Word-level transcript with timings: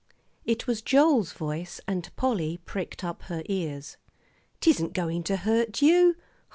It 0.45 0.65
was 0.65 0.81
Joel's 0.81 1.31
voice, 1.31 1.79
and 1.87 2.09
Polly 2.15 2.57
pricked 2.65 3.03
up 3.03 3.21
her 3.25 3.43
ears. 3.45 3.97
"'Tisn't 4.59 4.93
going 4.93 5.21
to 5.25 5.37
hurt 5.37 5.83
you. 5.83 6.15